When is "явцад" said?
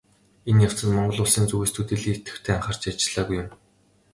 0.67-0.89